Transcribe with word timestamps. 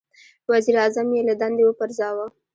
•وزیر 0.51 0.75
اعظم 0.83 1.07
یې 1.15 1.21
له 1.29 1.33
دندې 1.41 1.63
وپرځاوه. 1.65 2.25